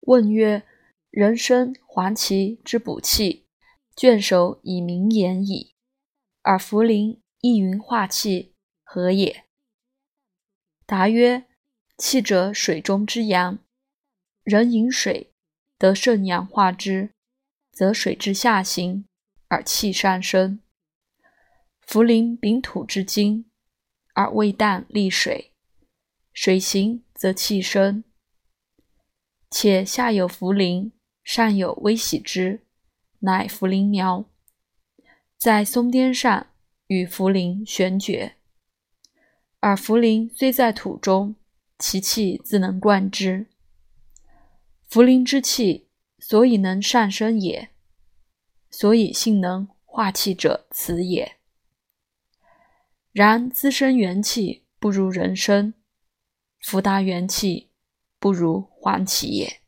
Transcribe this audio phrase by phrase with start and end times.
[0.00, 0.62] 问曰
[1.10, 3.46] ：“人参、黄芪之补气，
[3.94, 5.74] 卷首已明言矣。
[6.42, 9.44] 而茯苓亦云化气，何也？”
[10.86, 11.44] 答曰
[11.98, 13.58] ：“气者，水中之阳。
[14.42, 15.32] 人饮水，
[15.78, 17.10] 得肾阳化之，
[17.70, 19.06] 则水至下行，
[19.48, 20.60] 而气上升。
[21.86, 23.50] 茯苓秉土之精，
[24.14, 25.52] 而味淡利水，
[26.32, 28.02] 水行则气生。
[29.50, 30.92] 且下有茯苓，
[31.24, 32.64] 上有微喜之，
[33.20, 34.24] 乃茯苓苗，
[35.36, 36.46] 在松巅上
[36.86, 38.36] 与茯苓悬绝。”
[39.60, 41.36] 而茯苓虽在土中，
[41.78, 43.46] 其气自能贯之。
[44.88, 47.68] 茯苓之气，所以能上升也。
[48.70, 51.36] 所以性能化气者，此也。
[53.12, 55.74] 然滋生元气不如人参，
[56.60, 57.69] 福达元气
[58.20, 59.59] 不如黄芪也。